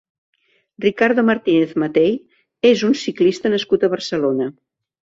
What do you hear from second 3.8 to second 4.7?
a Barcelona.